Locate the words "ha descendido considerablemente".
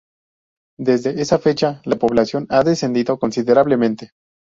2.49-4.13